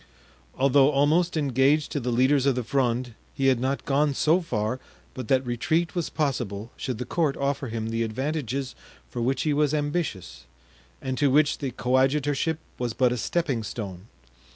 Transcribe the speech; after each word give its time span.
Although 0.57 0.89
almost 0.89 1.37
engaged 1.37 1.91
to 1.91 1.99
the 1.99 2.09
leaders 2.11 2.47
of 2.47 2.55
the 2.55 2.63
Fronde 2.63 3.13
he 3.35 3.49
had 3.49 3.59
not 3.59 3.85
gone 3.85 4.15
so 4.15 4.41
far 4.41 4.79
but 5.13 5.27
that 5.27 5.45
retreat 5.45 5.93
was 5.93 6.09
possible 6.09 6.71
should 6.75 6.97
the 6.97 7.05
court 7.05 7.37
offer 7.37 7.67
him 7.67 7.89
the 7.89 8.01
advantages 8.01 8.73
for 9.11 9.21
which 9.21 9.43
he 9.43 9.53
was 9.53 9.75
ambitious 9.75 10.45
and 11.03 11.19
to 11.19 11.29
which 11.29 11.59
the 11.59 11.69
coadjutorship 11.69 12.57
was 12.79 12.93
but 12.93 13.11
a 13.11 13.15
stepping 13.17 13.61
stone. 13.61 14.07